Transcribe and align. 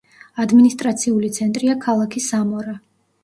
ადმინისტრაციული 0.43 1.29
ცენტრია 1.37 1.77
ქალაქი 1.85 2.23
სამორა. 2.31 2.73